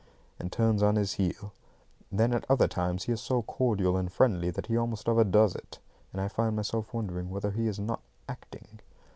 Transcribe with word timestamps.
and 0.39 0.51
turns 0.51 0.81
on 0.81 0.95
his 0.95 1.13
heel. 1.13 1.53
Then 2.11 2.33
at 2.33 2.43
other 2.49 2.67
times 2.67 3.03
he 3.03 3.11
is 3.11 3.21
so 3.21 3.43
cordial 3.43 3.95
and 3.95 4.11
friendly 4.11 4.49
that 4.49 4.65
he 4.65 4.75
almost 4.75 5.07
overdoes 5.07 5.53
it, 5.53 5.77
and 6.11 6.19
I 6.19 6.27
find 6.27 6.55
myself 6.55 6.91
wondering 6.91 7.29
whether 7.29 7.51
he 7.51 7.67
is 7.67 7.77
not 7.79 8.01
acting. 8.27 8.79